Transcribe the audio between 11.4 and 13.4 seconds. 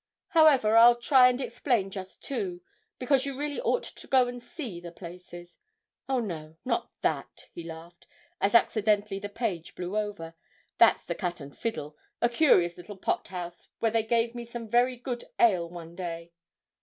Fiddle, a curious little pot